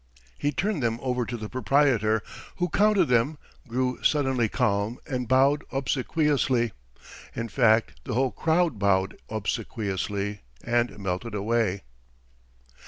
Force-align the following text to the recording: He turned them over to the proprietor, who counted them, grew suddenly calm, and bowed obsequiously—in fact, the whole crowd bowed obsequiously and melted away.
He 0.39 0.51
turned 0.51 0.81
them 0.81 0.97
over 1.03 1.27
to 1.27 1.37
the 1.37 1.47
proprietor, 1.47 2.23
who 2.55 2.69
counted 2.69 3.05
them, 3.05 3.37
grew 3.67 4.01
suddenly 4.01 4.49
calm, 4.49 4.97
and 5.05 5.27
bowed 5.27 5.63
obsequiously—in 5.71 7.47
fact, 7.49 7.99
the 8.05 8.15
whole 8.15 8.31
crowd 8.31 8.79
bowed 8.79 9.15
obsequiously 9.29 10.41
and 10.63 10.97
melted 10.97 11.35
away. 11.35 11.83